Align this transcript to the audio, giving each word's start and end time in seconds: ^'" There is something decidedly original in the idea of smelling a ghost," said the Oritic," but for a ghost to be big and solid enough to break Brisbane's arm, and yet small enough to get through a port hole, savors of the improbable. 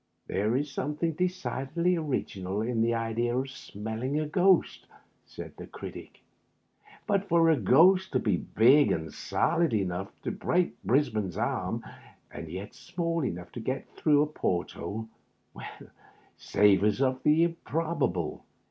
^'" 0.01 0.03
There 0.33 0.57
is 0.57 0.71
something 0.71 1.13
decidedly 1.13 1.95
original 1.95 2.63
in 2.63 2.81
the 2.81 2.95
idea 2.95 3.37
of 3.37 3.51
smelling 3.51 4.19
a 4.19 4.25
ghost," 4.25 4.87
said 5.27 5.55
the 5.57 5.67
Oritic," 5.67 6.21
but 7.05 7.25
for 7.29 7.51
a 7.51 7.55
ghost 7.55 8.11
to 8.13 8.19
be 8.19 8.37
big 8.37 8.91
and 8.91 9.13
solid 9.13 9.75
enough 9.75 10.11
to 10.23 10.31
break 10.31 10.73
Brisbane's 10.81 11.37
arm, 11.37 11.85
and 12.31 12.49
yet 12.49 12.73
small 12.73 13.23
enough 13.23 13.51
to 13.51 13.59
get 13.59 13.87
through 13.95 14.23
a 14.23 14.25
port 14.25 14.71
hole, 14.71 15.07
savors 16.35 16.99
of 16.99 17.21
the 17.21 17.43
improbable. 17.43 18.43